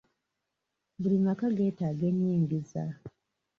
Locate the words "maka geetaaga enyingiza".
1.25-2.83